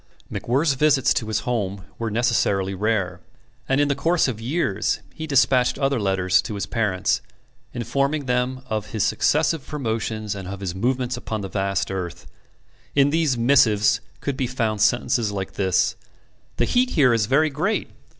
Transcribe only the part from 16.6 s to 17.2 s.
heat here